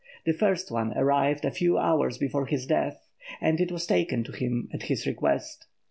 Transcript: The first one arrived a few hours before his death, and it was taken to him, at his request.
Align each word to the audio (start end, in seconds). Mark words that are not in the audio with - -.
The 0.25 0.33
first 0.33 0.71
one 0.71 0.97
arrived 0.97 1.45
a 1.45 1.51
few 1.51 1.77
hours 1.77 2.17
before 2.17 2.47
his 2.47 2.65
death, 2.65 3.07
and 3.39 3.59
it 3.61 3.71
was 3.71 3.85
taken 3.85 4.23
to 4.23 4.31
him, 4.31 4.67
at 4.73 4.81
his 4.81 5.05
request. 5.05 5.67